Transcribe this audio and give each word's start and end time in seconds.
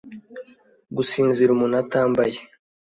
Gusinzira 0.97 1.49
umuntu 1.51 1.75
atambaye 1.83 2.37